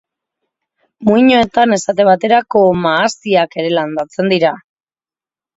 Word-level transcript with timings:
Muinoetan 1.09 1.75
esate 1.77 2.07
baterako 2.09 2.63
mahastiak 2.87 3.57
ere 3.65 3.75
landatzen 3.77 4.35
dira. 4.37 4.59